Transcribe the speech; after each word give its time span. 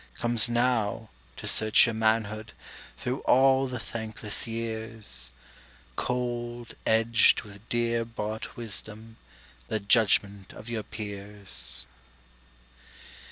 Comes 0.15 0.49
now, 0.49 1.09
to 1.37 1.45
search 1.45 1.85
your 1.85 1.93
manhood 1.93 2.53
Through 2.97 3.19
all 3.19 3.67
the 3.67 3.77
thankless 3.77 4.47
years, 4.47 5.31
Cold, 5.95 6.73
edged 6.87 7.43
with 7.43 7.69
dear 7.69 8.03
bought 8.03 8.57
wisdom, 8.57 9.17
The 9.67 9.79
judgment 9.79 10.53
of 10.53 10.69
your 10.69 10.81
peers! 10.81 11.85